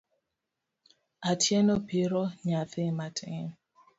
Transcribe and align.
Atieno 1.31 1.73
piro 1.87 2.23
nyathi 2.47 2.83
matin. 2.97 3.45